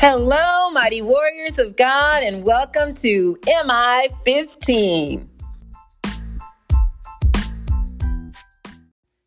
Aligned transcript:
Hello, 0.00 0.70
mighty 0.70 1.02
warriors 1.02 1.58
of 1.58 1.76
God, 1.76 2.22
and 2.22 2.42
welcome 2.42 2.94
to 2.94 3.36
MI 3.46 4.08
15. 4.24 5.28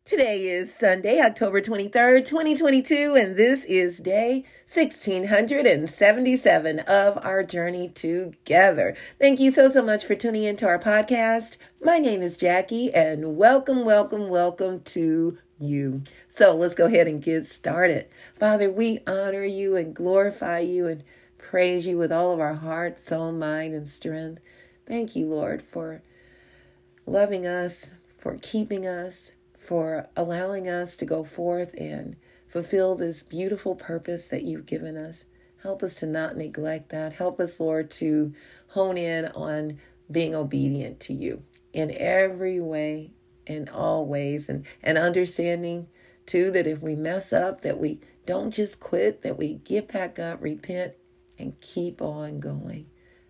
Today 0.04 0.46
is 0.46 0.74
Sunday, 0.74 1.20
October 1.20 1.60
23rd, 1.60 2.26
2022, 2.26 3.16
and 3.16 3.36
this 3.36 3.64
is 3.66 4.00
day 4.00 4.44
1677 4.66 6.80
of 6.80 7.24
our 7.24 7.44
journey 7.44 7.90
together. 7.90 8.96
Thank 9.20 9.38
you 9.38 9.52
so, 9.52 9.68
so 9.68 9.80
much 9.80 10.04
for 10.04 10.16
tuning 10.16 10.42
into 10.42 10.66
our 10.66 10.80
podcast. 10.80 11.56
My 11.84 12.00
name 12.00 12.20
is 12.20 12.36
Jackie, 12.36 12.92
and 12.92 13.36
welcome, 13.36 13.84
welcome, 13.84 14.28
welcome 14.28 14.80
to 14.80 15.38
you. 15.58 16.02
So 16.28 16.54
let's 16.54 16.74
go 16.74 16.86
ahead 16.86 17.06
and 17.06 17.22
get 17.22 17.46
started. 17.46 18.08
Father, 18.38 18.70
we 18.70 19.00
honor 19.06 19.44
you 19.44 19.76
and 19.76 19.94
glorify 19.94 20.60
you 20.60 20.86
and 20.86 21.04
praise 21.38 21.86
you 21.86 21.98
with 21.98 22.12
all 22.12 22.32
of 22.32 22.40
our 22.40 22.54
heart, 22.54 22.98
soul, 22.98 23.32
mind, 23.32 23.74
and 23.74 23.88
strength. 23.88 24.40
Thank 24.86 25.14
you, 25.14 25.26
Lord, 25.26 25.62
for 25.62 26.02
loving 27.06 27.46
us, 27.46 27.94
for 28.18 28.36
keeping 28.40 28.86
us, 28.86 29.32
for 29.58 30.08
allowing 30.16 30.68
us 30.68 30.96
to 30.96 31.04
go 31.04 31.24
forth 31.24 31.74
and 31.78 32.16
fulfill 32.48 32.94
this 32.94 33.22
beautiful 33.22 33.74
purpose 33.74 34.26
that 34.26 34.42
you've 34.42 34.66
given 34.66 34.96
us. 34.96 35.24
Help 35.62 35.82
us 35.82 35.94
to 35.94 36.06
not 36.06 36.36
neglect 36.36 36.90
that. 36.90 37.14
Help 37.14 37.40
us, 37.40 37.58
Lord, 37.58 37.90
to 37.92 38.34
hone 38.68 38.98
in 38.98 39.26
on 39.26 39.78
being 40.10 40.34
obedient 40.34 41.00
to 41.00 41.14
you 41.14 41.42
in 41.72 41.90
every 41.96 42.60
way, 42.60 43.10
in 43.46 43.68
all 43.68 44.06
ways, 44.06 44.48
and, 44.48 44.64
and 44.82 44.98
understanding 44.98 45.88
too 46.26 46.50
that 46.50 46.66
if 46.66 46.80
we 46.80 46.94
mess 46.94 47.32
up, 47.32 47.60
that 47.62 47.78
we 47.78 48.00
don't 48.26 48.52
just 48.52 48.80
quit, 48.80 49.22
that 49.22 49.38
we 49.38 49.54
get 49.64 49.92
back 49.92 50.18
up, 50.18 50.42
repent, 50.42 50.94
and 51.38 51.60
keep 51.60 52.00
on 52.00 52.40
going. 52.40 52.86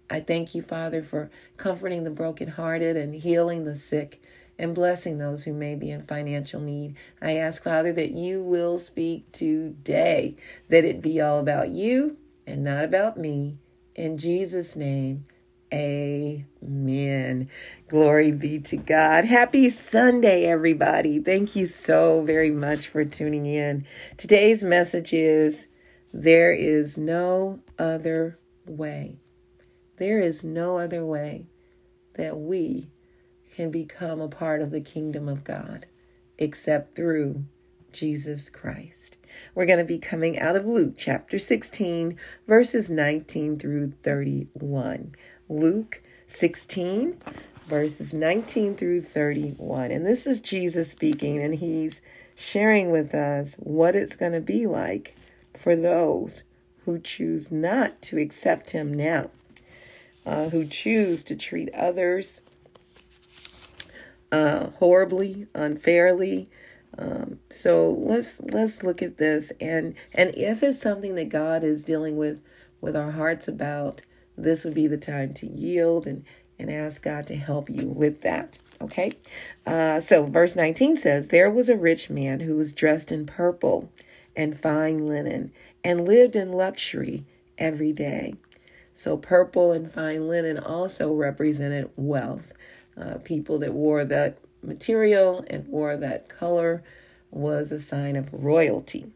I 0.09 0.21
thank 0.21 0.55
you, 0.55 0.63
Father, 0.63 1.03
for 1.03 1.31
comforting 1.57 2.05
the 2.05 2.11
brokenhearted 2.11 2.97
and 2.97 3.15
healing 3.15 3.65
the 3.65 3.77
sick 3.77 4.23
and 4.59 4.75
blessing 4.75 5.19
those 5.19 5.45
who 5.45 5.53
may 5.53 5.75
be 5.75 5.91
in 5.91 6.03
financial 6.03 6.61
need. 6.61 6.95
I 7.21 7.37
ask, 7.37 7.63
Father, 7.63 7.93
that 7.95 8.13
you 8.13 8.43
will 8.43 8.79
speak 8.79 9.33
today, 9.33 10.37
that 10.69 10.85
it 10.85 11.01
be 11.01 11.21
all 11.21 11.41
about 11.41 11.71
you 11.71 12.19
and 12.47 12.63
not 12.63 12.85
about 12.85 13.17
me. 13.17 13.59
In 13.97 14.19
Jesus' 14.19 14.77
name, 14.77 15.27
amen. 15.75 17.51
Glory 17.89 18.33
be 18.33 18.61
to 18.61 18.77
God. 18.77 19.25
Happy 19.25 19.69
Sunday, 19.71 20.45
everybody. 20.45 21.19
Thank 21.19 21.57
you 21.57 21.67
so 21.67 22.23
very 22.23 22.51
much 22.51 22.87
for 22.87 23.05
tuning 23.05 23.47
in. 23.47 23.85
Today's 24.17 24.63
message 24.63 25.13
is 25.13 25.67
There 26.13 26.53
is 26.53 26.97
no 26.97 27.61
other 27.79 28.39
way. 28.67 29.19
There 29.97 30.21
is 30.21 30.45
no 30.45 30.79
other 30.79 31.05
way 31.05 31.49
that 32.15 32.39
we 32.39 32.91
can 33.55 33.71
become 33.71 34.21
a 34.21 34.29
part 34.29 34.63
of 34.63 34.71
the 34.71 34.81
kingdom 34.81 35.29
of 35.29 35.45
God 35.45 35.87
except 36.39 36.95
through 36.95 37.45
Jesus 37.93 38.49
Christ. 38.49 39.17
We're 39.55 39.67
going 39.67 39.79
to 39.79 39.85
be 39.85 39.99
coming 39.99 40.39
out 40.39 40.57
of 40.57 40.67
Luke 40.67 40.95
chapter 40.97 41.39
16, 41.39 42.19
verses 42.47 42.91
19 42.91 43.59
through 43.59 43.93
31. 44.03 45.15
Luke 45.49 46.03
16, 46.29 47.21
verses 47.67 48.15
19 48.15 48.77
through 48.77 49.03
31. 49.03 49.91
And 49.91 50.07
this 50.07 50.27
is 50.27 50.41
Jesus 50.41 50.91
speaking, 50.91 51.43
and 51.43 51.55
he's 51.55 52.01
sharing 52.35 52.91
with 52.91 53.15
us 53.15 53.55
what 53.59 53.95
it's 53.95 54.17
going 54.17 54.33
to 54.33 54.41
be 54.41 54.67
like 54.67 55.17
for 55.57 55.77
those 55.77 56.43
who 56.85 56.99
choose 56.99 57.51
not 57.51 58.01
to 58.03 58.19
accept 58.19 58.71
him 58.71 58.93
now, 58.93 59.31
uh, 60.27 60.49
who 60.51 60.67
choose 60.67 61.23
to 61.25 61.37
treat 61.37 61.73
others 61.75 62.41
uh, 64.33 64.71
horribly, 64.79 65.47
unfairly. 65.55 66.49
Um, 66.99 67.41
so 67.51 67.91
let's 67.91 68.41
let's 68.41 68.83
look 68.83 69.03
at 69.03 69.17
this 69.17 69.53
and 69.61 69.95
and 70.13 70.33
if 70.37 70.63
it's 70.63 70.81
something 70.81 71.17
that 71.17 71.29
God 71.29 71.65
is 71.65 71.83
dealing 71.83 72.17
with 72.17 72.41
with 72.81 72.95
our 72.95 73.13
hearts 73.13 73.49
about, 73.49 74.03
this 74.37 74.65
would 74.65 74.75
be 74.75 74.87
the 74.87 74.97
time 74.97 75.35
to 75.35 75.47
yield 75.47 76.07
and 76.07 76.25
and 76.59 76.71
ask 76.71 77.03
God 77.03 77.27
to 77.27 77.37
help 77.37 77.69
you 77.69 77.89
with 77.89 78.21
that. 78.23 78.59
Okay, 78.81 79.13
uh, 79.67 80.01
so 80.01 80.25
verse 80.27 80.55
19 80.55 80.97
says, 80.97 81.29
There 81.29 81.51
was 81.51 81.69
a 81.69 81.77
rich 81.77 82.11
man 82.11 82.41
who 82.41 82.57
was 82.57 82.73
dressed 82.73 83.11
in 83.11 83.27
purple 83.27 83.91
and 84.37 84.61
fine 84.61 85.09
linen 85.09 85.53
and 85.83 86.07
lived 86.07 86.37
in 86.37 86.53
luxury 86.53 87.25
every 87.59 87.93
day. 87.93 88.35
So, 88.95 89.17
purple 89.17 89.73
and 89.73 89.91
fine 89.91 90.29
linen 90.29 90.59
also 90.59 91.13
represented 91.13 91.91
wealth 91.97 92.53
uh, 92.97 93.19
people 93.25 93.59
that 93.59 93.73
wore 93.73 94.05
that 94.05 94.39
material 94.63 95.45
and 95.49 95.67
wore 95.69 95.97
that 95.97 96.29
color 96.29 96.83
was 97.31 97.73
a 97.73 97.81
sign 97.81 98.17
of 98.17 98.33
royalty. 98.33 99.07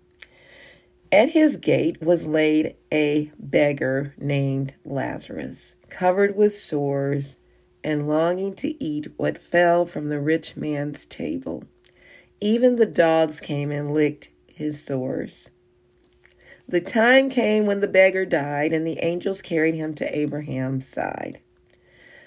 At 1.11 1.31
his 1.31 1.57
gate 1.57 2.03
was 2.03 2.27
laid 2.27 2.77
a 2.93 3.33
beggar 3.39 4.15
named 4.19 4.75
Lazarus, 4.85 5.77
covered 5.89 6.37
with 6.37 6.55
sores 6.55 7.39
and 7.83 8.07
longing 8.07 8.55
to 8.57 8.83
eat 8.83 9.09
what 9.17 9.39
fell 9.39 9.87
from 9.87 10.11
the 10.11 10.21
rich 10.21 10.55
man's 10.57 11.07
table. 11.07 11.65
Even 12.41 12.77
the 12.77 12.87
dogs 12.87 13.41
came 13.41 13.71
and 13.71 13.95
licked 13.95 14.29
his 14.47 14.85
sores. 14.85 15.51
The 16.69 16.83
time 16.83 17.31
came 17.31 17.65
when 17.65 17.81
the 17.81 17.89
beggar 17.89 18.27
died, 18.27 18.75
and 18.75 18.87
the 18.87 19.03
angels 19.03 19.41
carried 19.41 19.75
him 19.75 19.95
to 19.95 20.19
Abraham's 20.19 20.87
side. 20.87 21.41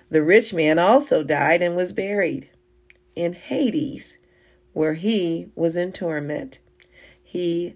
The 0.09 0.23
rich 0.23 0.53
man 0.53 0.79
also 0.79 1.23
died 1.23 1.61
and 1.61 1.75
was 1.75 1.93
buried 1.93 2.49
in 3.15 3.33
Hades, 3.33 4.17
where 4.73 4.95
he 4.95 5.49
was 5.53 5.75
in 5.75 5.91
torment. 5.91 6.57
He 7.21 7.75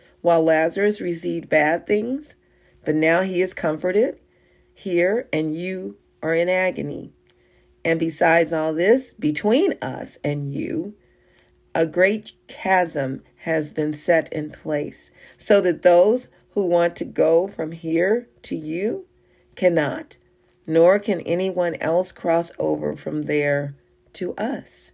while 0.21 0.43
Lazarus 0.43 1.01
received 1.01 1.49
bad 1.49 1.85
things. 1.85 2.35
But 2.85 2.95
now 2.95 3.21
he 3.21 3.41
is 3.41 3.53
comforted 3.53 4.19
here, 4.73 5.27
and 5.31 5.55
you 5.55 5.97
are 6.23 6.33
in 6.33 6.49
agony. 6.49 7.13
And 7.83 7.99
besides 7.99 8.53
all 8.53 8.73
this, 8.73 9.13
between 9.13 9.73
us 9.81 10.17
and 10.23 10.53
you, 10.53 10.95
a 11.73 11.85
great 11.85 12.33
chasm 12.47 13.23
has 13.37 13.71
been 13.73 13.93
set 13.93 14.31
in 14.33 14.51
place, 14.51 15.11
so 15.37 15.61
that 15.61 15.81
those 15.81 16.27
who 16.51 16.65
want 16.65 16.95
to 16.97 17.05
go 17.05 17.47
from 17.47 17.71
here 17.71 18.27
to 18.43 18.55
you 18.55 19.05
cannot, 19.55 20.17
nor 20.67 20.99
can 20.99 21.21
anyone 21.21 21.75
else 21.75 22.11
cross 22.11 22.51
over 22.59 22.95
from 22.95 23.23
there 23.23 23.75
to 24.13 24.35
us. 24.35 24.91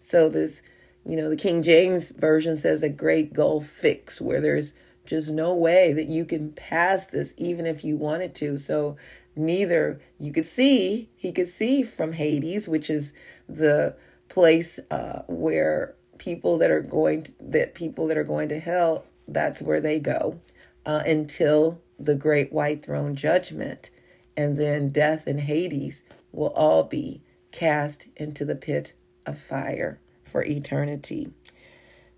So 0.00 0.28
this, 0.28 0.62
you 1.08 1.16
know, 1.16 1.30
the 1.30 1.36
King 1.36 1.62
James 1.62 2.10
version 2.10 2.58
says 2.58 2.82
a 2.82 2.88
great 2.90 3.32
gulf 3.32 3.66
fix 3.66 4.20
where 4.20 4.42
there's 4.42 4.74
just 5.06 5.30
no 5.30 5.54
way 5.54 5.94
that 5.94 6.06
you 6.06 6.26
can 6.26 6.52
pass 6.52 7.06
this 7.06 7.32
even 7.38 7.64
if 7.64 7.82
you 7.82 7.96
wanted 7.96 8.34
to. 8.34 8.58
So 8.58 8.98
neither 9.34 10.02
you 10.20 10.32
could 10.34 10.46
see, 10.46 11.08
he 11.16 11.32
could 11.32 11.48
see 11.48 11.82
from 11.82 12.12
Hades, 12.12 12.68
which 12.68 12.90
is 12.90 13.14
the 13.48 13.96
place 14.28 14.78
uh, 14.90 15.22
where 15.28 15.94
people 16.18 16.58
that 16.58 16.70
are 16.70 16.82
going 16.82 17.22
to, 17.22 17.32
that 17.40 17.74
people 17.74 18.06
that 18.08 18.18
are 18.18 18.24
going 18.24 18.50
to 18.50 18.60
hell, 18.60 19.06
that's 19.26 19.62
where 19.62 19.80
they 19.80 19.98
go 19.98 20.38
uh, 20.84 21.02
until 21.06 21.80
the 21.98 22.14
great 22.14 22.52
white 22.52 22.84
throne 22.84 23.16
judgment. 23.16 23.88
And 24.36 24.58
then 24.58 24.90
death 24.90 25.26
and 25.26 25.40
Hades 25.40 26.02
will 26.32 26.48
all 26.48 26.82
be 26.82 27.22
cast 27.50 28.08
into 28.14 28.44
the 28.44 28.54
pit 28.54 28.92
of 29.24 29.40
fire 29.40 29.98
for 30.28 30.44
eternity. 30.44 31.30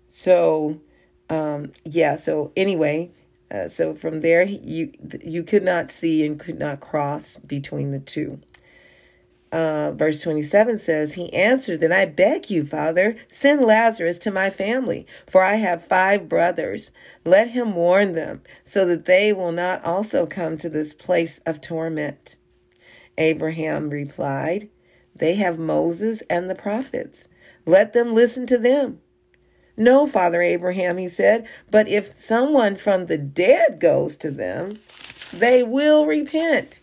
So, 0.07 0.81
um, 1.29 1.73
yeah. 1.85 2.15
So 2.15 2.51
anyway, 2.57 3.11
uh, 3.51 3.69
so 3.69 3.95
from 3.95 4.21
there 4.21 4.43
you 4.43 4.93
you 5.23 5.43
could 5.43 5.63
not 5.63 5.91
see 5.91 6.25
and 6.25 6.39
could 6.39 6.59
not 6.59 6.79
cross 6.81 7.37
between 7.37 7.91
the 7.91 7.99
two. 7.99 8.39
uh, 9.51 9.91
verse 9.93 10.21
27 10.21 10.77
says, 10.79 11.13
He 11.15 11.33
answered, 11.33 11.81
Then 11.81 11.91
I 11.93 12.05
beg 12.05 12.49
you, 12.51 12.65
Father, 12.65 13.17
send 13.31 13.61
Lazarus 13.63 14.17
to 14.19 14.31
my 14.31 14.49
family, 14.49 15.07
for 15.27 15.43
I 15.43 15.55
have 15.55 15.85
five 15.85 16.29
brothers. 16.29 16.91
Let 17.25 17.49
him 17.51 17.75
warn 17.75 18.13
them, 18.13 18.43
so 18.63 18.85
that 18.87 19.05
they 19.05 19.33
will 19.33 19.51
not 19.51 19.83
also 19.85 20.25
come 20.27 20.57
to 20.59 20.69
this 20.69 20.93
place 20.93 21.39
of 21.45 21.61
torment. 21.61 22.35
Abraham 23.17 23.89
replied, 23.89 24.69
They 25.15 25.35
have 25.35 25.59
Moses 25.59 26.23
and 26.29 26.49
the 26.49 26.55
prophets. 26.55 27.27
Let 27.65 27.93
them 27.93 28.13
listen 28.13 28.45
to 28.47 28.57
them. 28.57 28.99
No, 29.77 30.05
Father 30.05 30.41
Abraham, 30.41 30.97
he 30.97 31.07
said, 31.07 31.47
but 31.69 31.87
if 31.87 32.17
someone 32.17 32.75
from 32.75 33.05
the 33.05 33.17
dead 33.17 33.79
goes 33.79 34.15
to 34.17 34.29
them, 34.29 34.79
they 35.31 35.63
will 35.63 36.05
repent. 36.05 36.79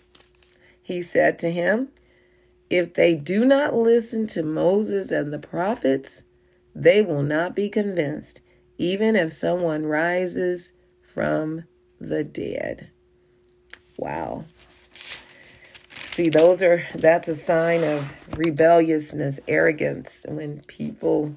He 0.82 1.02
said 1.02 1.38
to 1.40 1.50
him, 1.50 1.88
If 2.70 2.94
they 2.94 3.14
do 3.14 3.44
not 3.44 3.75
listen 3.75 4.26
to 4.28 4.42
Moses 4.42 5.10
and 5.10 5.32
the 5.32 5.38
prophets, 5.38 6.22
they 6.75 7.02
will 7.02 7.22
not 7.22 7.54
be 7.54 7.69
convinced, 7.69 8.40
even 8.78 9.16
if 9.16 9.32
someone 9.32 9.84
rises 9.84 10.72
from 11.02 11.64
the 12.00 12.24
dead. 12.24 12.90
Wow. 13.96 14.44
See, 16.19 16.31
those 16.31 16.62
are 16.62 16.85
that's 16.97 17.29
a 17.29 17.37
sign 17.37 17.85
of 17.85 18.12
rebelliousness, 18.37 19.38
arrogance 19.47 20.26
when 20.29 20.62
people 20.62 21.32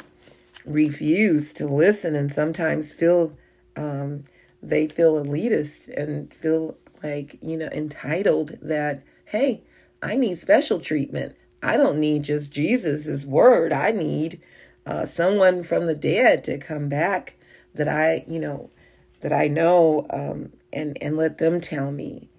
refuse 0.65 1.53
to 1.53 1.67
listen 1.67 2.15
and 2.15 2.33
sometimes 2.33 2.91
feel 2.91 3.31
um, 3.75 4.23
they 4.63 4.87
feel 4.87 5.23
elitist 5.23 5.87
and 5.95 6.33
feel 6.33 6.75
like 7.03 7.37
you 7.43 7.57
know 7.57 7.67
entitled 7.67 8.57
that 8.59 9.03
hey 9.25 9.61
i 10.01 10.15
need 10.15 10.39
special 10.39 10.79
treatment. 10.79 11.35
I 11.61 11.77
don't 11.77 11.99
need 11.99 12.23
just 12.23 12.51
Jesus's 12.51 13.23
word. 13.23 13.71
I 13.71 13.91
need 13.91 14.41
uh, 14.87 15.05
someone 15.05 15.61
from 15.61 15.85
the 15.85 15.93
dead 15.93 16.43
to 16.45 16.57
come 16.57 16.89
back 16.89 17.35
that 17.75 17.87
i 17.87 18.25
you 18.27 18.39
know 18.39 18.71
that 19.19 19.31
i 19.31 19.47
know 19.47 20.07
um, 20.09 20.53
and 20.73 20.97
and 20.99 21.17
let 21.17 21.37
them 21.37 21.61
tell 21.61 21.91
me. 21.91 22.29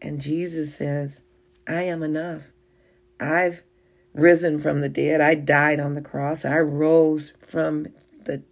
And 0.00 0.18
jesus 0.18 0.74
says 0.74 1.20
i 1.70 1.82
am 1.82 2.02
enough 2.02 2.44
i've 3.18 3.62
risen 4.14 4.58
from 4.60 4.80
the 4.80 4.88
dead. 4.88 5.20
I 5.20 5.34
died 5.34 5.80
on 5.80 5.94
the 5.94 6.02
cross. 6.02 6.44
I 6.44 6.58
rose 6.58 7.32
from 7.46 7.88
the 8.24 8.42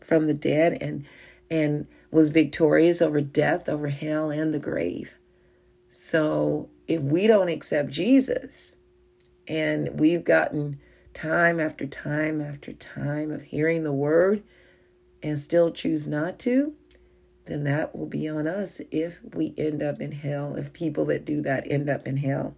from 0.00 0.26
the 0.26 0.34
dead 0.34 0.78
and 0.80 1.04
and 1.50 1.86
was 2.10 2.30
victorious 2.30 3.00
over 3.00 3.20
death, 3.20 3.68
over 3.68 3.88
hell 3.88 4.30
and 4.30 4.52
the 4.52 4.58
grave. 4.58 5.16
So, 5.88 6.68
if 6.86 7.00
we 7.00 7.26
don't 7.26 7.48
accept 7.48 7.90
Jesus 7.90 8.76
and 9.46 9.98
we've 9.98 10.24
gotten 10.24 10.80
time 11.14 11.58
after 11.60 11.86
time 11.86 12.40
after 12.40 12.72
time 12.72 13.30
of 13.30 13.42
hearing 13.42 13.84
the 13.84 13.92
word 13.92 14.42
and 15.22 15.38
still 15.38 15.70
choose 15.72 16.06
not 16.06 16.38
to, 16.40 16.74
then 17.46 17.64
that 17.64 17.94
will 17.96 18.06
be 18.06 18.28
on 18.28 18.46
us 18.46 18.80
if 18.92 19.20
we 19.34 19.54
end 19.58 19.82
up 19.82 20.00
in 20.00 20.12
hell, 20.12 20.54
if 20.54 20.72
people 20.72 21.04
that 21.06 21.24
do 21.24 21.42
that 21.42 21.66
end 21.70 21.90
up 21.90 22.06
in 22.06 22.16
hell. 22.16 22.54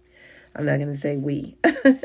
I'm 0.55 0.65
not 0.65 0.77
going 0.77 0.91
to 0.91 0.97
say 0.97 1.17
we. 1.17 1.55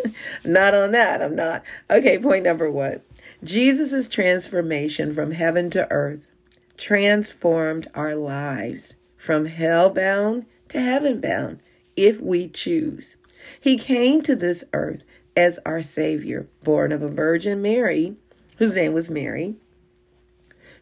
not 0.44 0.74
on 0.74 0.92
that. 0.92 1.22
I'm 1.22 1.36
not. 1.36 1.62
Okay, 1.90 2.18
point 2.18 2.44
number 2.44 2.70
one 2.70 3.00
Jesus' 3.44 4.08
transformation 4.08 5.14
from 5.14 5.32
heaven 5.32 5.70
to 5.70 5.90
earth 5.90 6.32
transformed 6.76 7.88
our 7.94 8.14
lives 8.14 8.94
from 9.16 9.46
hell 9.46 9.90
bound 9.90 10.46
to 10.68 10.80
heaven 10.80 11.20
bound 11.20 11.60
if 11.96 12.20
we 12.20 12.48
choose. 12.48 13.16
He 13.60 13.76
came 13.76 14.22
to 14.22 14.34
this 14.34 14.64
earth 14.72 15.02
as 15.36 15.58
our 15.64 15.82
Savior, 15.82 16.48
born 16.64 16.92
of 16.92 17.02
a 17.02 17.08
Virgin 17.08 17.62
Mary, 17.62 18.16
whose 18.56 18.74
name 18.74 18.92
was 18.92 19.10
Mary, 19.10 19.56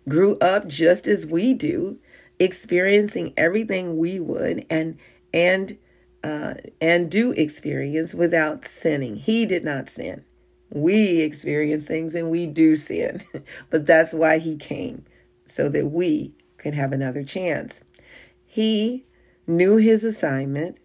grew 0.09 0.39
up 0.39 0.67
just 0.67 1.07
as 1.07 1.27
we 1.27 1.53
do, 1.53 1.99
experiencing 2.39 3.35
everything 3.37 3.99
we 3.99 4.21
would, 4.21 4.65
and 4.71 4.97
and 5.33 5.77
uh, 6.27 6.55
and 6.81 7.09
do 7.09 7.31
experience 7.33 8.13
without 8.13 8.65
sinning. 8.65 9.15
He 9.15 9.47
did 9.47 9.65
not 9.65 9.89
sin. 9.89 10.25
We 10.71 11.21
experience 11.21 11.87
things 11.87 12.17
and 12.17 12.33
we 12.33 12.49
do 12.49 12.75
sin, 12.75 13.23
but 13.71 13.87
that's 13.87 14.13
why 14.13 14.39
he 14.39 14.57
came, 14.57 15.05
so 15.47 15.69
that 15.69 15.87
we 15.87 16.35
could 16.59 16.75
have 16.75 16.93
another 16.93 17.23
chance. 17.23 17.83
He 18.45 19.05
knew 19.47 19.77
his 19.77 20.03
assignment 20.03 20.79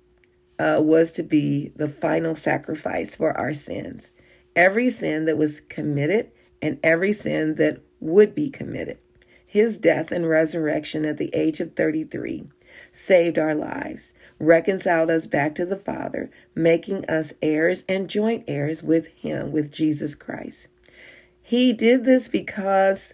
uh, 0.59 0.79
was 0.83 1.11
to 1.13 1.23
be 1.23 1.71
the 1.75 1.87
final 1.87 2.35
sacrifice 2.35 3.15
for 3.15 3.35
our 3.35 3.55
sins. 3.55 4.13
Every 4.55 4.91
sin 4.91 5.25
that 5.25 5.39
was 5.39 5.61
committed 5.61 6.29
and 6.61 6.77
every 6.83 7.13
sin 7.13 7.55
that 7.55 7.81
would 7.99 8.35
be 8.35 8.51
committed. 8.51 8.99
His 9.47 9.79
death 9.79 10.11
and 10.11 10.29
resurrection 10.29 11.03
at 11.03 11.17
the 11.17 11.33
age 11.33 11.59
of 11.59 11.75
33 11.75 12.45
saved 12.91 13.37
our 13.37 13.55
lives, 13.55 14.13
reconciled 14.39 15.09
us 15.09 15.27
back 15.27 15.55
to 15.55 15.65
the 15.65 15.77
Father, 15.77 16.29
making 16.55 17.05
us 17.05 17.33
heirs 17.41 17.83
and 17.87 18.09
joint 18.09 18.43
heirs 18.47 18.81
with 18.83 19.07
Him, 19.07 19.51
with 19.51 19.71
Jesus 19.71 20.15
Christ. 20.15 20.67
He 21.41 21.73
did 21.73 22.05
this 22.05 22.27
because 22.27 23.13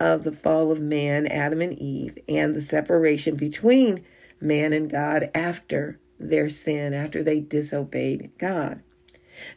of 0.00 0.24
the 0.24 0.32
fall 0.32 0.70
of 0.70 0.80
man, 0.80 1.26
Adam 1.26 1.60
and 1.60 1.78
Eve, 1.78 2.18
and 2.28 2.54
the 2.54 2.62
separation 2.62 3.36
between 3.36 4.04
man 4.40 4.72
and 4.72 4.90
God 4.90 5.30
after 5.34 5.98
their 6.18 6.48
sin, 6.48 6.94
after 6.94 7.22
they 7.22 7.40
disobeyed 7.40 8.30
God. 8.38 8.82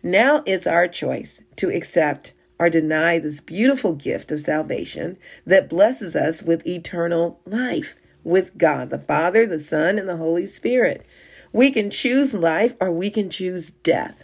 Now 0.04 0.44
it's 0.46 0.68
our 0.68 0.88
choice 0.88 1.42
to 1.58 1.70
accept 1.70 2.34
or 2.60 2.70
deny 2.70 3.18
this 3.18 3.42
beautiful 3.42 3.96
gift 3.96 4.32
of 4.32 4.42
salvation 4.42 5.18
that 5.46 5.70
blesses 5.70 6.16
us 6.16 6.44
with 6.44 6.68
eternal 6.68 7.40
life 7.46 7.96
with 8.24 8.58
God, 8.58 8.90
the 8.90 9.00
Father, 9.00 9.46
the 9.46 9.60
Son, 9.60 9.98
and 9.98 10.08
the 10.08 10.18
Holy 10.18 10.46
Spirit. 10.46 11.06
We 11.54 11.72
can 11.72 11.90
choose 11.90 12.34
life 12.34 12.76
or 12.80 12.92
we 12.92 13.10
can 13.10 13.30
choose 13.30 13.72
death. 13.72 14.24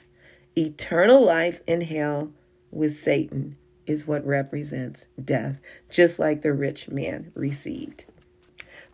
Eternal 0.58 1.24
life 1.24 1.62
in 1.68 1.82
hell 1.82 2.32
with 2.72 2.96
Satan 2.96 3.58
is 3.86 4.08
what 4.08 4.26
represents 4.26 5.08
death, 5.24 5.60
just 5.90 6.20
like 6.20 6.42
the 6.42 6.54
rich 6.54 6.90
man 6.90 7.32
received. 7.36 8.06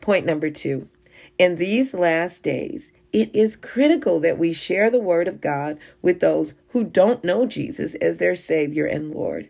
Point 0.01 0.25
number 0.25 0.49
two. 0.49 0.89
In 1.39 1.55
these 1.55 1.93
last 1.93 2.43
days, 2.43 2.93
it 3.11 3.33
is 3.33 3.55
critical 3.55 4.19
that 4.19 4.37
we 4.37 4.53
share 4.53 4.89
the 4.89 4.99
word 4.99 5.27
of 5.27 5.41
God 5.41 5.77
with 6.01 6.19
those 6.19 6.53
who 6.69 6.83
don't 6.83 7.23
know 7.23 7.45
Jesus 7.45 7.95
as 7.95 8.17
their 8.17 8.35
Savior 8.35 8.85
and 8.85 9.13
Lord. 9.13 9.49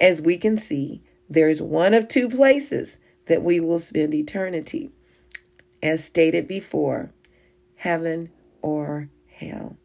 As 0.00 0.20
we 0.20 0.36
can 0.36 0.56
see, 0.56 1.02
there 1.28 1.48
is 1.48 1.62
one 1.62 1.94
of 1.94 2.08
two 2.08 2.28
places 2.28 2.98
that 3.26 3.42
we 3.42 3.60
will 3.60 3.78
spend 3.78 4.14
eternity. 4.14 4.90
As 5.82 6.04
stated 6.04 6.48
before, 6.48 7.12
heaven 7.76 8.30
or 8.62 9.10
hell. 9.30 9.76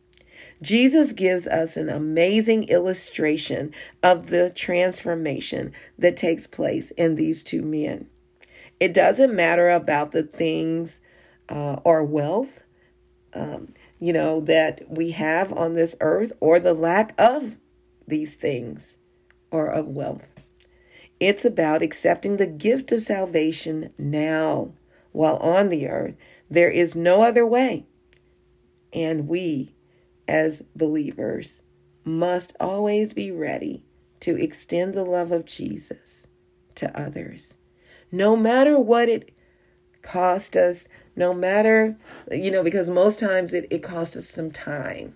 Jesus 0.61 1.13
gives 1.13 1.47
us 1.47 1.77
an 1.77 1.89
amazing 1.89 2.65
illustration 2.65 3.73
of 4.03 4.27
the 4.27 4.49
transformation 4.49 5.73
that 5.97 6.17
takes 6.17 6.47
place 6.47 6.91
in 6.91 7.15
these 7.15 7.43
two 7.43 7.61
men. 7.61 8.07
It 8.79 8.93
doesn't 8.93 9.35
matter 9.35 9.69
about 9.69 10.11
the 10.11 10.23
things 10.23 10.99
uh, 11.49 11.77
or 11.83 12.03
wealth, 12.03 12.61
um, 13.33 13.73
you 13.99 14.13
know, 14.13 14.39
that 14.41 14.83
we 14.89 15.11
have 15.11 15.51
on 15.53 15.75
this 15.75 15.95
earth 15.99 16.31
or 16.39 16.59
the 16.59 16.73
lack 16.73 17.13
of 17.17 17.57
these 18.07 18.35
things 18.35 18.97
or 19.51 19.67
of 19.67 19.87
wealth. 19.87 20.38
It's 21.19 21.43
about 21.43 21.81
accepting 21.81 22.37
the 22.37 22.47
gift 22.47 22.91
of 22.91 23.01
salvation 23.01 23.91
now 23.97 24.73
while 25.11 25.37
on 25.37 25.69
the 25.69 25.87
earth. 25.87 26.15
There 26.49 26.69
is 26.69 26.95
no 26.95 27.23
other 27.23 27.45
way. 27.45 27.85
And 28.93 29.27
we, 29.27 29.75
as 30.27 30.63
believers, 30.75 31.61
must 32.03 32.55
always 32.59 33.13
be 33.13 33.31
ready 33.31 33.83
to 34.21 34.35
extend 34.35 34.93
the 34.93 35.03
love 35.03 35.31
of 35.31 35.45
Jesus 35.45 36.27
to 36.75 36.99
others. 36.99 37.55
No 38.11 38.35
matter 38.35 38.79
what 38.79 39.09
it 39.09 39.31
cost 40.01 40.55
us, 40.55 40.87
no 41.15 41.33
matter, 41.33 41.97
you 42.31 42.49
know, 42.49 42.63
because 42.63 42.89
most 42.89 43.19
times 43.19 43.53
it, 43.53 43.67
it 43.69 43.83
costs 43.83 44.15
us 44.15 44.27
some 44.29 44.51
time. 44.51 45.15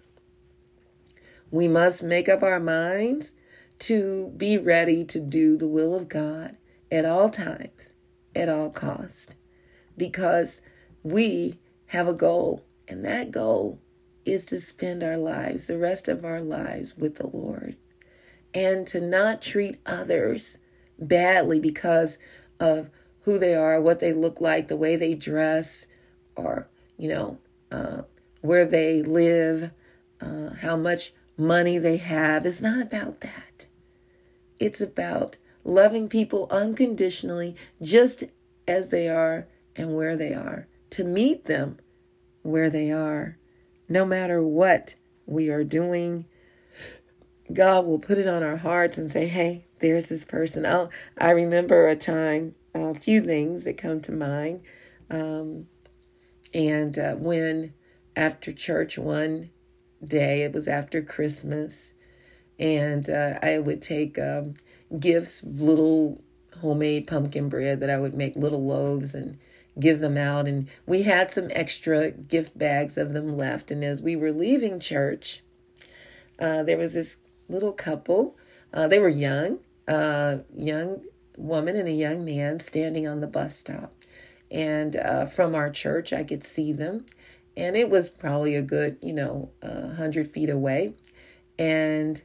We 1.50 1.67
must 1.67 2.03
make 2.03 2.27
up 2.27 2.43
our 2.43 2.60
minds 2.60 3.33
to 3.83 4.31
be 4.37 4.57
ready 4.57 5.03
to 5.03 5.19
do 5.19 5.57
the 5.57 5.67
will 5.67 5.93
of 5.93 6.07
God 6.07 6.55
at 6.89 7.03
all 7.03 7.29
times, 7.29 7.91
at 8.33 8.47
all 8.47 8.69
cost, 8.69 9.35
because 9.97 10.61
we 11.03 11.59
have 11.87 12.07
a 12.07 12.13
goal, 12.13 12.63
and 12.87 13.03
that 13.03 13.29
goal 13.29 13.79
is 14.23 14.45
to 14.45 14.61
spend 14.61 15.03
our 15.03 15.17
lives, 15.17 15.67
the 15.67 15.77
rest 15.77 16.07
of 16.07 16.23
our 16.23 16.39
lives, 16.39 16.97
with 16.97 17.15
the 17.15 17.27
Lord, 17.27 17.75
and 18.53 18.87
to 18.87 19.01
not 19.01 19.41
treat 19.41 19.81
others 19.85 20.59
badly 20.97 21.59
because 21.59 22.17
of 22.61 22.89
who 23.23 23.37
they 23.37 23.53
are, 23.53 23.81
what 23.81 23.99
they 23.99 24.13
look 24.13 24.39
like, 24.39 24.67
the 24.67 24.77
way 24.77 24.95
they 24.95 25.13
dress, 25.13 25.87
or 26.37 26.69
you 26.97 27.09
know, 27.09 27.37
uh, 27.69 28.03
where 28.39 28.63
they 28.63 29.01
live, 29.01 29.71
uh, 30.21 30.51
how 30.61 30.77
much 30.77 31.13
money 31.35 31.77
they 31.77 31.97
have. 31.97 32.45
It's 32.45 32.61
not 32.61 32.81
about 32.81 33.19
that. 33.19 33.67
It's 34.60 34.81
about 34.81 35.38
loving 35.63 36.10
people 36.10 36.48
unconditionally, 36.50 37.55
just 37.81 38.25
as 38.67 38.89
they 38.89 39.07
are 39.07 39.48
and 39.75 39.95
where 39.95 40.15
they 40.15 40.33
are, 40.33 40.67
to 40.91 41.03
meet 41.03 41.45
them 41.45 41.79
where 42.41 42.69
they 42.69 42.91
are, 42.91 43.38
no 43.89 44.05
matter 44.05 44.41
what 44.41 44.95
we 45.25 45.50
are 45.50 45.63
doing. 45.63 46.25
God 47.51 47.86
will 47.86 48.00
put 48.00 48.17
it 48.17 48.27
on 48.27 48.43
our 48.43 48.57
hearts 48.57 48.98
and 48.98 49.12
say, 49.12 49.27
"Hey, 49.27 49.65
there's 49.79 50.07
this 50.07 50.25
person." 50.25 50.65
i 50.65 50.88
I 51.17 51.31
remember 51.31 51.88
a 51.88 51.95
time, 51.95 52.55
a 52.74 52.93
few 52.93 53.22
things 53.22 53.63
that 53.63 53.77
come 53.77 54.01
to 54.01 54.12
mind, 54.12 54.62
um, 55.10 55.67
and 56.53 56.98
uh, 56.98 57.15
when 57.15 57.74
after 58.15 58.51
church 58.53 58.98
one 58.98 59.50
day, 60.05 60.43
it 60.43 60.53
was 60.53 60.67
after 60.67 61.01
Christmas, 61.01 61.93
and 62.60 63.10
uh, 63.10 63.39
I 63.41 63.60
would 63.60 63.81
take 63.81 64.17
um, 64.19 64.55
gifts, 65.00 65.43
little 65.43 66.22
homemade 66.62 67.07
pumpkin 67.07 67.50
bread 67.50 67.79
that 67.79 67.89
I 67.89 67.98
would 67.98 68.13
make 68.13 68.36
little 68.36 68.63
loaves 68.63 69.13
and 69.15 69.38
give 69.79 70.00
them 70.00 70.17
out. 70.17 70.48
And 70.48 70.67
we 70.86 71.03
had 71.03 71.33
some 71.33 71.48
extra 71.51 72.12
gift 72.12 72.57
bags 72.57 72.98
of 72.98 73.13
them 73.13 73.36
left. 73.38 73.72
And 73.72 73.83
as 73.83 74.01
we 74.01 74.15
were 74.15 74.31
leaving 74.31 74.79
church, 74.79 75.43
uh, 76.39 76.63
there 76.63 76.77
was 76.77 76.93
this 76.93 77.17
little 77.50 77.72
couple. 77.72 78.38
Uh, 78.74 78.88
they 78.88 79.00
were 79.00 79.10
young, 79.10 79.60
uh, 79.88 80.38
young 80.55 81.01
woman 81.38 81.75
and 81.75 81.88
a 81.88 81.93
young 81.93 82.24
man 82.24 82.60
standing 82.60 83.07
on 83.07 83.19
the 83.19 83.27
bus 83.27 83.57
stop. 83.57 83.93
And 84.51 84.95
uh, 84.95 85.25
from 85.25 85.55
our 85.55 85.69
church, 85.72 86.13
I 86.13 86.24
could 86.24 86.45
see 86.45 86.72
them. 86.72 87.05
And 87.57 87.75
it 87.75 87.89
was 87.89 88.10
probably 88.10 88.55
a 88.55 88.62
good, 88.62 88.98
you 89.01 89.13
know, 89.13 89.50
a 89.62 89.95
hundred 89.95 90.31
feet 90.31 90.50
away. 90.50 90.93
And 91.57 92.22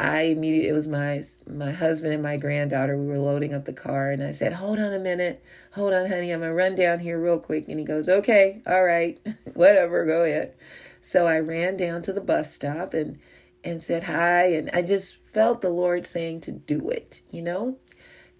I 0.00 0.22
immediately 0.22 0.70
it 0.70 0.72
was 0.72 0.88
my 0.88 1.24
my 1.46 1.72
husband 1.72 2.14
and 2.14 2.22
my 2.22 2.38
granddaughter. 2.38 2.96
We 2.96 3.06
were 3.06 3.18
loading 3.18 3.52
up 3.52 3.66
the 3.66 3.74
car, 3.74 4.10
and 4.10 4.22
I 4.22 4.32
said, 4.32 4.54
"Hold 4.54 4.78
on 4.78 4.94
a 4.94 4.98
minute, 4.98 5.44
hold 5.72 5.92
on, 5.92 6.08
honey. 6.08 6.30
I'm 6.30 6.40
gonna 6.40 6.54
run 6.54 6.74
down 6.74 7.00
here 7.00 7.18
real 7.18 7.38
quick." 7.38 7.68
And 7.68 7.78
he 7.78 7.84
goes, 7.84 8.08
"Okay, 8.08 8.62
all 8.66 8.82
right, 8.84 9.20
whatever, 9.54 10.06
go 10.06 10.24
ahead." 10.24 10.54
So 11.02 11.26
I 11.26 11.38
ran 11.38 11.76
down 11.76 12.00
to 12.02 12.14
the 12.14 12.22
bus 12.22 12.54
stop 12.54 12.94
and 12.94 13.18
and 13.62 13.82
said 13.82 14.04
hi, 14.04 14.46
and 14.46 14.70
I 14.72 14.80
just 14.80 15.16
felt 15.34 15.60
the 15.60 15.68
Lord 15.68 16.06
saying 16.06 16.40
to 16.42 16.52
do 16.52 16.88
it, 16.88 17.20
you 17.30 17.42
know. 17.42 17.76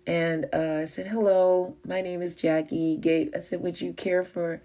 And 0.07 0.47
uh, 0.55 0.81
I 0.83 0.85
said, 0.87 1.09
"Hello, 1.09 1.77
my 1.87 2.01
name 2.01 2.23
is 2.23 2.35
Jackie." 2.35 2.97
Gave 2.97 3.31
I 3.37 3.41
said, 3.41 3.61
"Would 3.61 3.83
you 3.83 3.93
care 3.93 4.25
for?" 4.25 4.63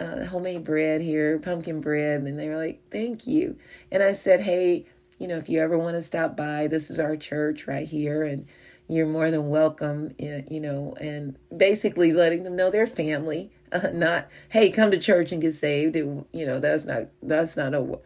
Uh, 0.00 0.24
homemade 0.24 0.64
bread 0.64 1.00
here, 1.00 1.38
pumpkin 1.38 1.80
bread. 1.80 2.22
And 2.22 2.36
they 2.36 2.48
were 2.48 2.56
like, 2.56 2.80
thank 2.90 3.24
you. 3.24 3.56
And 3.88 4.02
I 4.02 4.14
said, 4.14 4.40
hey, 4.40 4.86
you 5.18 5.28
know, 5.28 5.36
if 5.36 5.48
you 5.48 5.60
ever 5.60 5.78
want 5.78 5.96
to 5.96 6.02
stop 6.02 6.36
by, 6.36 6.66
this 6.66 6.90
is 6.90 6.98
our 6.98 7.16
church 7.16 7.66
right 7.66 7.86
here, 7.86 8.22
and 8.22 8.46
you're 8.88 9.06
more 9.06 9.30
than 9.30 9.48
welcome, 9.48 10.14
you 10.18 10.60
know, 10.60 10.94
and 11.00 11.36
basically 11.56 12.12
letting 12.12 12.42
them 12.42 12.56
know 12.56 12.70
they're 12.70 12.86
family, 12.86 13.50
uh, 13.72 13.88
not, 13.92 14.28
hey, 14.50 14.70
come 14.70 14.90
to 14.90 14.98
church 14.98 15.32
and 15.32 15.40
get 15.40 15.54
saved. 15.54 15.96
It, 15.96 16.04
you 16.32 16.46
know, 16.46 16.60
that's 16.60 16.84
not, 16.84 17.04
that's 17.22 17.56
not 17.56 17.74
a 17.74 17.98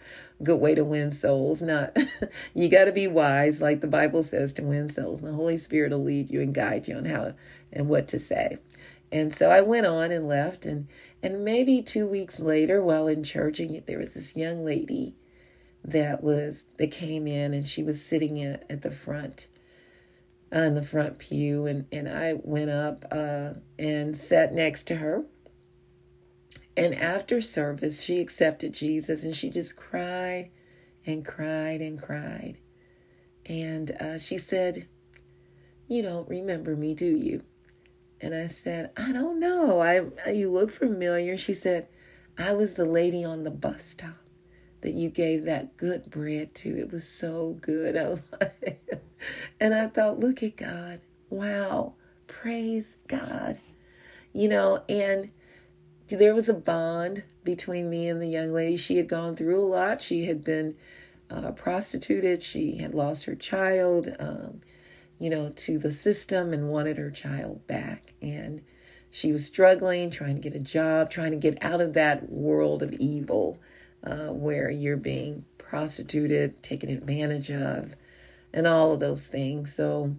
good 0.42 0.60
way 0.60 0.74
to 0.74 0.84
win 0.84 1.12
souls. 1.12 1.62
Not, 1.62 1.96
you 2.54 2.68
got 2.68 2.84
to 2.84 2.92
be 2.92 3.06
wise, 3.06 3.60
like 3.60 3.80
the 3.80 3.86
Bible 3.86 4.22
says, 4.22 4.52
to 4.54 4.62
win 4.62 4.88
souls. 4.88 5.20
And 5.20 5.28
the 5.28 5.36
Holy 5.36 5.58
Spirit 5.58 5.92
will 5.92 6.04
lead 6.04 6.30
you 6.30 6.40
and 6.40 6.54
guide 6.54 6.86
you 6.86 6.96
on 6.96 7.06
how 7.06 7.34
and 7.72 7.88
what 7.88 8.06
to 8.08 8.18
say. 8.18 8.58
And 9.10 9.34
so 9.34 9.50
I 9.50 9.60
went 9.60 9.86
on 9.86 10.10
and 10.10 10.26
left, 10.26 10.66
and 10.66 10.88
and 11.22 11.44
maybe 11.44 11.80
two 11.80 12.06
weeks 12.06 12.40
later, 12.40 12.82
while 12.82 13.06
in 13.06 13.22
church, 13.22 13.60
and 13.60 13.82
there 13.86 13.98
was 13.98 14.14
this 14.14 14.36
young 14.36 14.64
lady 14.64 15.14
that 15.86 16.22
was 16.22 16.64
that 16.78 16.90
came 16.90 17.28
in 17.28 17.54
and 17.54 17.66
she 17.66 17.82
was 17.82 18.04
sitting 18.04 18.42
at, 18.42 18.64
at 18.68 18.82
the 18.82 18.90
front 18.90 19.46
on 20.52 20.74
the 20.74 20.82
front 20.82 21.18
pew 21.18 21.66
and 21.66 21.86
and 21.92 22.08
I 22.08 22.34
went 22.42 22.70
up 22.70 23.04
uh, 23.10 23.54
and 23.78 24.16
sat 24.16 24.52
next 24.52 24.86
to 24.88 24.96
her. 24.96 25.24
And 26.76 26.94
after 26.94 27.40
service 27.40 28.02
she 28.02 28.20
accepted 28.20 28.74
Jesus 28.74 29.22
and 29.22 29.34
she 29.34 29.48
just 29.48 29.76
cried 29.76 30.50
and 31.06 31.24
cried 31.24 31.80
and 31.80 32.02
cried. 32.02 32.58
And 33.46 33.92
uh, 33.92 34.18
she 34.18 34.38
said 34.38 34.88
you 35.86 36.02
don't 36.02 36.28
remember 36.28 36.74
me 36.74 36.94
do 36.94 37.06
you? 37.06 37.44
And 38.20 38.34
I 38.34 38.48
said 38.48 38.90
I 38.96 39.12
don't 39.12 39.38
know. 39.38 39.80
I 39.80 40.30
you 40.32 40.50
look 40.50 40.72
familiar. 40.72 41.36
She 41.36 41.54
said 41.54 41.86
I 42.36 42.54
was 42.54 42.74
the 42.74 42.84
lady 42.84 43.22
on 43.22 43.44
the 43.44 43.52
bus 43.52 43.90
stop 43.90 44.25
that 44.82 44.94
you 44.94 45.08
gave 45.08 45.44
that 45.44 45.76
good 45.76 46.10
bread 46.10 46.54
to. 46.56 46.78
It 46.78 46.92
was 46.92 47.08
so 47.08 47.56
good. 47.60 47.96
I 47.96 48.08
was 48.08 48.22
like, 48.40 49.02
and 49.60 49.74
I 49.74 49.88
thought, 49.88 50.20
look 50.20 50.42
at 50.42 50.56
God. 50.56 51.00
Wow. 51.30 51.94
Praise 52.26 52.96
God. 53.08 53.58
You 54.32 54.48
know, 54.48 54.82
and 54.88 55.30
there 56.08 56.34
was 56.34 56.48
a 56.48 56.54
bond 56.54 57.24
between 57.42 57.90
me 57.90 58.08
and 58.08 58.20
the 58.20 58.28
young 58.28 58.52
lady. 58.52 58.76
She 58.76 58.96
had 58.96 59.08
gone 59.08 59.34
through 59.34 59.58
a 59.58 59.66
lot. 59.66 60.02
She 60.02 60.26
had 60.26 60.44
been 60.44 60.76
uh, 61.30 61.52
prostituted. 61.52 62.42
She 62.42 62.76
had 62.76 62.94
lost 62.94 63.24
her 63.24 63.34
child, 63.34 64.14
um, 64.18 64.60
you 65.18 65.30
know, 65.30 65.50
to 65.50 65.78
the 65.78 65.92
system 65.92 66.52
and 66.52 66.68
wanted 66.68 66.98
her 66.98 67.10
child 67.10 67.66
back. 67.66 68.12
And 68.20 68.62
she 69.10 69.32
was 69.32 69.44
struggling, 69.44 70.10
trying 70.10 70.36
to 70.36 70.42
get 70.42 70.54
a 70.54 70.60
job, 70.60 71.10
trying 71.10 71.30
to 71.30 71.38
get 71.38 71.62
out 71.62 71.80
of 71.80 71.94
that 71.94 72.30
world 72.30 72.82
of 72.82 72.92
evil 72.94 73.58
uh, 74.06 74.28
where 74.28 74.70
you're 74.70 74.96
being 74.96 75.44
prostituted, 75.58 76.62
taken 76.62 76.88
advantage 76.88 77.50
of, 77.50 77.94
and 78.52 78.66
all 78.66 78.92
of 78.92 79.00
those 79.00 79.26
things. 79.26 79.74
So, 79.74 80.14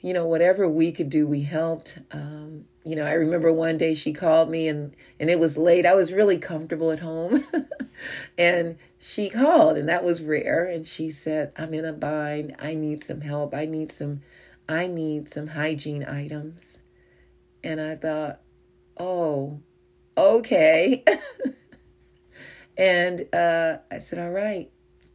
you 0.00 0.12
know, 0.12 0.26
whatever 0.26 0.68
we 0.68 0.90
could 0.90 1.08
do, 1.08 1.26
we 1.26 1.42
helped. 1.42 1.98
Um, 2.10 2.64
you 2.84 2.96
know, 2.96 3.06
I 3.06 3.12
remember 3.12 3.52
one 3.52 3.78
day 3.78 3.94
she 3.94 4.12
called 4.12 4.50
me 4.50 4.66
and 4.66 4.94
and 5.20 5.30
it 5.30 5.38
was 5.38 5.56
late. 5.56 5.86
I 5.86 5.94
was 5.94 6.12
really 6.12 6.38
comfortable 6.38 6.90
at 6.90 6.98
home. 6.98 7.44
and 8.38 8.76
she 8.98 9.30
called 9.30 9.76
and 9.76 9.88
that 9.88 10.02
was 10.02 10.20
rare 10.20 10.64
and 10.64 10.84
she 10.86 11.10
said, 11.10 11.52
"I'm 11.56 11.72
in 11.72 11.84
a 11.84 11.92
bind. 11.92 12.56
I 12.58 12.74
need 12.74 13.04
some 13.04 13.20
help. 13.20 13.54
I 13.54 13.66
need 13.66 13.92
some 13.92 14.22
I 14.68 14.88
need 14.88 15.32
some 15.32 15.48
hygiene 15.48 16.04
items." 16.04 16.80
And 17.62 17.80
I 17.80 17.94
thought, 17.94 18.40
"Oh, 18.98 19.60
okay." 20.18 21.04
And 22.76 23.32
uh, 23.34 23.78
I 23.90 23.98
said, 23.98 24.18
All 24.18 24.30
right. 24.30 24.70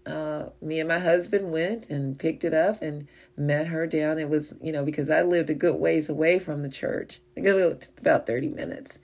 Uh, 0.06 0.52
me 0.62 0.80
and 0.80 0.88
my 0.88 1.00
husband 1.00 1.52
went 1.52 1.90
and 1.90 2.18
picked 2.18 2.46
it 2.46 2.54
up 2.54 2.82
and 2.82 3.10
met 3.36 3.68
her 3.68 3.86
down. 3.86 4.18
It 4.18 4.30
was, 4.30 4.56
you 4.62 4.72
know, 4.72 4.86
because 4.86 5.10
I 5.10 5.22
lived 5.22 5.50
a 5.50 5.54
good 5.54 5.76
ways 5.76 6.08
away 6.08 6.40
from 6.40 6.62
the 6.62 6.70
church, 6.70 7.20
about 7.36 8.26
30 8.26 8.48
minutes, 8.48 9.00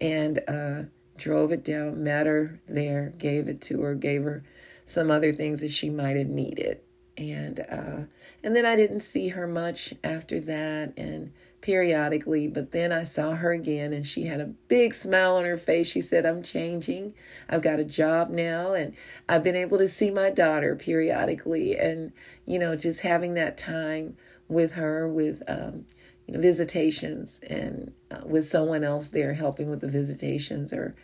and 0.00 0.40
uh, 0.48 0.84
drove 1.18 1.52
it 1.52 1.62
down, 1.62 2.02
met 2.02 2.24
her 2.24 2.58
there, 2.66 3.12
gave 3.18 3.48
it 3.48 3.60
to 3.62 3.82
her, 3.82 3.94
gave 3.94 4.22
her 4.22 4.42
some 4.86 5.10
other 5.10 5.34
things 5.34 5.60
that 5.60 5.72
she 5.72 5.90
might 5.90 6.16
have 6.16 6.28
needed. 6.28 6.80
And 7.20 7.60
uh, 7.60 8.06
and 8.42 8.56
then 8.56 8.66
I 8.66 8.74
didn't 8.74 9.02
see 9.02 9.28
her 9.28 9.46
much 9.46 9.94
after 10.02 10.40
that. 10.40 10.94
And 10.96 11.32
periodically, 11.60 12.48
but 12.48 12.72
then 12.72 12.92
I 12.92 13.04
saw 13.04 13.34
her 13.34 13.52
again 13.52 13.92
and 13.92 14.06
she 14.06 14.24
had 14.24 14.40
a 14.40 14.46
big 14.46 14.94
smile 14.94 15.36
on 15.36 15.44
her 15.44 15.56
face. 15.56 15.86
She 15.88 16.00
said, 16.00 16.24
I'm 16.24 16.42
changing. 16.42 17.14
I've 17.48 17.62
got 17.62 17.80
a 17.80 17.84
job 17.84 18.30
now 18.30 18.72
and 18.72 18.94
I've 19.28 19.44
been 19.44 19.56
able 19.56 19.78
to 19.78 19.88
see 19.88 20.10
my 20.10 20.30
daughter 20.30 20.74
periodically 20.74 21.76
and, 21.76 22.12
you 22.46 22.58
know, 22.58 22.76
just 22.76 23.00
having 23.00 23.34
that 23.34 23.58
time 23.58 24.16
with 24.48 24.72
her 24.72 25.06
with, 25.06 25.42
um, 25.48 25.84
you 26.26 26.34
know, 26.34 26.40
visitations 26.40 27.40
and 27.46 27.92
uh, 28.10 28.22
with 28.24 28.48
someone 28.48 28.84
else 28.84 29.08
there 29.08 29.34
helping 29.34 29.68
with 29.68 29.80
the 29.80 29.88
visitations 29.88 30.72
or, 30.72 30.94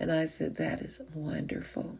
and 0.00 0.10
I 0.10 0.24
said, 0.24 0.56
that 0.56 0.80
is 0.80 1.00
wonderful. 1.14 1.98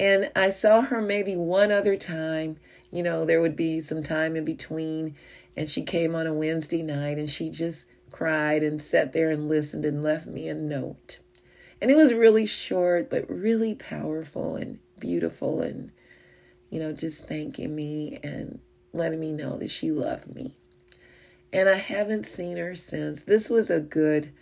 And 0.00 0.30
I 0.34 0.50
saw 0.50 0.82
her 0.82 1.00
maybe 1.00 1.36
one 1.36 1.70
other 1.70 1.96
time, 1.96 2.56
you 2.94 3.02
know, 3.02 3.24
there 3.24 3.40
would 3.40 3.56
be 3.56 3.80
some 3.80 4.04
time 4.04 4.36
in 4.36 4.44
between 4.44 5.16
and 5.56 5.68
she 5.68 5.82
came 5.82 6.14
on 6.14 6.28
a 6.28 6.32
Wednesday 6.32 6.80
night 6.80 7.18
and 7.18 7.28
she 7.28 7.50
just 7.50 7.88
cried 8.12 8.62
and 8.62 8.80
sat 8.80 9.12
there 9.12 9.30
and 9.30 9.48
listened 9.48 9.84
and 9.84 10.00
left 10.00 10.26
me 10.28 10.48
a 10.48 10.54
note. 10.54 11.18
And 11.80 11.90
it 11.90 11.96
was 11.96 12.14
really 12.14 12.46
short, 12.46 13.10
but 13.10 13.28
really 13.28 13.74
powerful 13.74 14.54
and 14.54 14.78
beautiful 15.00 15.60
and, 15.60 15.90
you 16.70 16.78
know, 16.78 16.92
just 16.92 17.26
thanking 17.26 17.74
me 17.74 18.20
and 18.22 18.60
letting 18.92 19.18
me 19.18 19.32
know 19.32 19.56
that 19.56 19.72
she 19.72 19.90
loved 19.90 20.32
me. 20.32 20.54
And 21.52 21.68
I 21.68 21.78
haven't 21.78 22.26
seen 22.26 22.58
her 22.58 22.76
since. 22.76 23.22
This 23.22 23.50
was 23.50 23.70
a 23.70 23.80
good, 23.80 24.32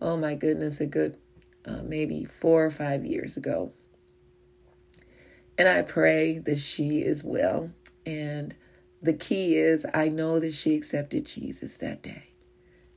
oh 0.00 0.16
my 0.16 0.36
goodness, 0.36 0.80
a 0.80 0.86
good 0.86 1.16
uh, 1.64 1.82
maybe 1.82 2.24
four 2.24 2.64
or 2.64 2.70
five 2.70 3.04
years 3.04 3.36
ago. 3.36 3.72
And 5.58 5.68
I 5.68 5.82
pray 5.82 6.38
that 6.38 6.60
she 6.60 7.00
is 7.00 7.24
well 7.24 7.72
and 8.06 8.54
the 9.02 9.12
key 9.12 9.56
is 9.56 9.84
I 9.92 10.08
know 10.08 10.38
that 10.40 10.54
she 10.54 10.74
accepted 10.74 11.26
Jesus 11.26 11.76
that 11.76 12.02
day 12.02 12.30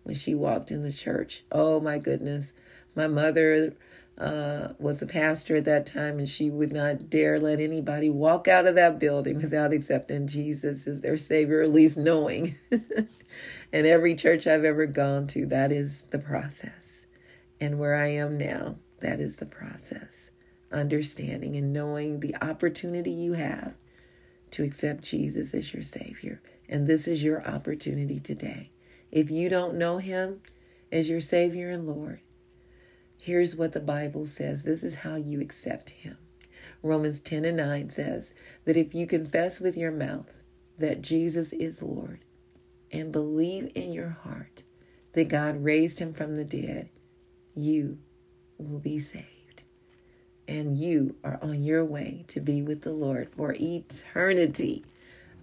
when 0.03 0.15
she 0.15 0.33
walked 0.33 0.71
in 0.71 0.83
the 0.83 0.93
church. 0.93 1.43
Oh 1.51 1.79
my 1.79 1.97
goodness. 1.97 2.53
My 2.95 3.07
mother 3.07 3.75
uh, 4.17 4.73
was 4.77 4.99
the 4.99 5.07
pastor 5.07 5.55
at 5.57 5.65
that 5.65 5.85
time, 5.85 6.19
and 6.19 6.27
she 6.27 6.49
would 6.49 6.71
not 6.71 7.09
dare 7.09 7.39
let 7.39 7.59
anybody 7.59 8.09
walk 8.09 8.47
out 8.47 8.67
of 8.67 8.75
that 8.75 8.99
building 8.99 9.37
without 9.41 9.73
accepting 9.73 10.27
Jesus 10.27 10.87
as 10.87 11.01
their 11.01 11.17
Savior, 11.17 11.61
at 11.61 11.71
least 11.71 11.97
knowing. 11.97 12.55
and 12.71 13.87
every 13.87 14.15
church 14.15 14.45
I've 14.45 14.65
ever 14.65 14.85
gone 14.85 15.27
to, 15.27 15.45
that 15.47 15.71
is 15.71 16.03
the 16.11 16.19
process. 16.19 17.05
And 17.61 17.79
where 17.79 17.95
I 17.95 18.07
am 18.07 18.37
now, 18.37 18.75
that 18.99 19.19
is 19.19 19.37
the 19.37 19.45
process. 19.45 20.31
Understanding 20.71 21.55
and 21.55 21.73
knowing 21.73 22.19
the 22.19 22.35
opportunity 22.41 23.11
you 23.11 23.33
have 23.33 23.73
to 24.51 24.63
accept 24.63 25.03
Jesus 25.03 25.53
as 25.53 25.73
your 25.73 25.83
Savior. 25.83 26.41
And 26.67 26.87
this 26.87 27.07
is 27.07 27.23
your 27.23 27.45
opportunity 27.47 28.19
today. 28.19 28.71
If 29.11 29.31
you 29.31 29.49
don't 29.49 29.75
know 29.75 29.97
Him 29.97 30.41
as 30.91 31.09
your 31.09 31.21
Savior 31.21 31.69
and 31.69 31.87
Lord, 31.87 32.19
here's 33.19 33.55
what 33.55 33.73
the 33.73 33.79
Bible 33.79 34.25
says 34.25 34.63
this 34.63 34.83
is 34.83 34.95
how 34.95 35.15
you 35.15 35.41
accept 35.41 35.91
Him. 35.91 36.17
Romans 36.81 37.19
10 37.19 37.45
and 37.45 37.57
9 37.57 37.89
says 37.89 38.33
that 38.65 38.77
if 38.77 38.93
you 38.93 39.07
confess 39.07 39.59
with 39.59 39.75
your 39.75 39.91
mouth 39.91 40.31
that 40.77 41.01
Jesus 41.01 41.51
is 41.53 41.81
Lord 41.81 42.19
and 42.91 43.11
believe 43.11 43.71
in 43.75 43.91
your 43.91 44.09
heart 44.09 44.63
that 45.13 45.27
God 45.27 45.63
raised 45.63 45.99
Him 45.99 46.13
from 46.13 46.37
the 46.37 46.45
dead, 46.45 46.89
you 47.55 47.97
will 48.57 48.79
be 48.79 48.99
saved 48.99 49.38
and 50.49 50.75
you 50.75 51.15
are 51.23 51.37
on 51.43 51.63
your 51.63 51.85
way 51.85 52.25
to 52.27 52.41
be 52.41 52.61
with 52.63 52.81
the 52.81 52.91
Lord 52.91 53.29
for 53.37 53.55
eternity. 53.59 54.83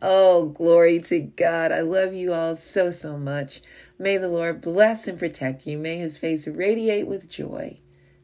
Oh, 0.02 0.46
glory 0.46 0.98
to 0.98 1.20
God. 1.20 1.70
I 1.70 1.80
love 1.80 2.12
you 2.12 2.32
all 2.32 2.56
so, 2.56 2.90
so 2.90 3.16
much. 3.16 3.62
May 4.00 4.18
the 4.18 4.28
Lord 4.28 4.60
bless 4.60 5.06
and 5.06 5.16
protect 5.16 5.64
you. 5.64 5.78
May 5.78 5.98
his 5.98 6.18
face 6.18 6.48
radiate 6.48 7.06
with 7.06 7.30
joy 7.30 7.78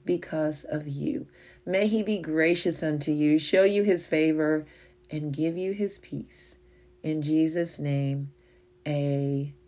because 0.04 0.64
of 0.64 0.88
you. 0.88 1.28
May 1.64 1.86
he 1.86 2.02
be 2.02 2.18
gracious 2.18 2.82
unto 2.82 3.12
you, 3.12 3.38
show 3.38 3.62
you 3.62 3.84
his 3.84 4.08
favor, 4.08 4.66
and 5.08 5.32
give 5.32 5.56
you 5.56 5.72
his 5.72 6.00
peace. 6.00 6.56
In 7.04 7.22
Jesus' 7.22 7.78
name, 7.78 8.32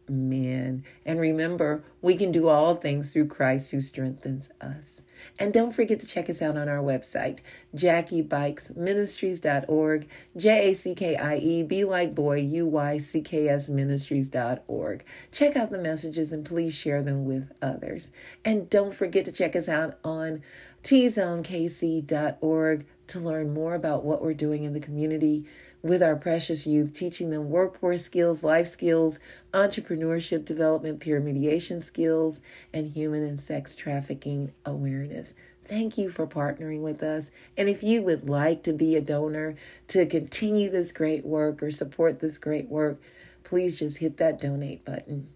amen. 0.08 0.84
And 1.04 1.20
remember, 1.20 1.84
we 2.02 2.16
can 2.16 2.32
do 2.32 2.48
all 2.48 2.74
things 2.74 3.12
through 3.12 3.28
Christ 3.28 3.70
who 3.70 3.80
strengthens 3.80 4.48
us. 4.60 5.02
And 5.38 5.52
don't 5.52 5.70
forget 5.72 6.00
to 6.00 6.06
check 6.06 6.28
us 6.28 6.42
out 6.42 6.56
on 6.56 6.68
our 6.68 6.82
website, 6.82 7.38
JackieBuycksMinistries.org, 7.74 10.08
J 10.36 10.70
A 10.70 10.74
C 10.74 10.94
K 10.94 11.16
I 11.16 11.36
E, 11.36 11.62
B 11.62 11.84
like 11.84 12.14
boy, 12.14 12.40
U 12.40 12.66
Y 12.66 12.98
C 12.98 13.20
K 13.20 13.48
S 13.48 13.68
Ministries.org. 13.68 15.04
Check 15.32 15.56
out 15.56 15.70
the 15.70 15.78
messages 15.78 16.32
and 16.32 16.44
please 16.44 16.74
share 16.74 17.02
them 17.02 17.24
with 17.24 17.52
others. 17.62 18.10
And 18.44 18.68
don't 18.68 18.94
forget 18.94 19.24
to 19.24 19.32
check 19.32 19.56
us 19.56 19.68
out 19.68 19.98
on 20.04 20.42
tzonekc.org 20.82 22.86
to 23.08 23.20
learn 23.20 23.52
more 23.52 23.74
about 23.74 24.04
what 24.04 24.22
we're 24.22 24.34
doing 24.34 24.64
in 24.64 24.72
the 24.72 24.80
community 24.80 25.44
with 25.82 26.02
our 26.02 26.16
precious 26.16 26.66
youth, 26.66 26.94
teaching 26.94 27.28
them 27.30 27.50
workforce 27.50 28.02
skills, 28.02 28.42
life 28.42 28.68
skills, 28.68 29.20
entrepreneurship 29.52 30.44
development, 30.44 30.98
peer 30.98 31.20
mediation 31.20 31.82
skills, 31.82 32.40
and 32.72 32.92
human 32.92 33.22
and 33.22 33.38
sex 33.38 33.76
trafficking 33.76 34.52
awareness. 34.64 35.34
Thank 35.66 35.98
you 35.98 36.08
for 36.08 36.26
partnering 36.26 36.80
with 36.80 37.02
us. 37.02 37.30
And 37.56 37.68
if 37.68 37.82
you 37.82 38.02
would 38.02 38.28
like 38.28 38.62
to 38.64 38.72
be 38.72 38.96
a 38.96 39.00
donor 39.00 39.56
to 39.88 40.06
continue 40.06 40.70
this 40.70 40.92
great 40.92 41.24
work 41.24 41.62
or 41.62 41.70
support 41.70 42.20
this 42.20 42.38
great 42.38 42.68
work, 42.68 43.00
please 43.44 43.78
just 43.78 43.98
hit 43.98 44.16
that 44.16 44.40
donate 44.40 44.84
button. 44.84 45.28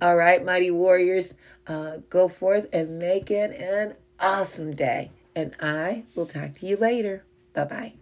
All 0.00 0.16
right, 0.16 0.44
mighty 0.44 0.70
warriors, 0.70 1.34
uh, 1.66 1.98
go 2.10 2.28
forth 2.28 2.66
and 2.72 2.98
make 2.98 3.30
it 3.30 3.52
an 3.52 3.94
awesome 4.20 4.74
day. 4.74 5.10
And 5.36 5.54
I 5.60 6.04
will 6.16 6.26
talk 6.26 6.56
to 6.56 6.66
you 6.66 6.76
later. 6.76 7.24
Bye 7.52 7.64
bye. 7.66 7.92